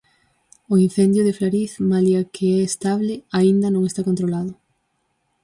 [0.73, 4.51] O incendio de Flariz, malia que estable, aínda non está controlado.